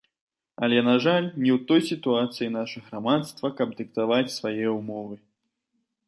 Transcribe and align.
Але, 0.63 0.77
на 0.85 0.93
жаль, 1.05 1.25
не 1.43 1.51
ў 1.55 1.57
той 1.71 1.81
сітуацыі 1.89 2.53
наша 2.55 2.81
грамадства, 2.87 3.51
каб 3.59 3.75
дыктаваць 3.81 4.33
свае 4.37 4.65
ўмовы. 4.79 5.15